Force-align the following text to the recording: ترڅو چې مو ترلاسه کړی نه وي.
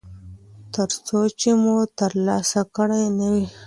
ترڅو 0.73 1.19
چې 1.39 1.49
مو 1.61 1.75
ترلاسه 1.99 2.61
کړی 2.75 3.03
نه 3.17 3.27
وي. 3.33 3.45